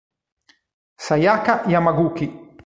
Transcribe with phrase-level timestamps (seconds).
[1.05, 2.25] Sayaka Yamaguchi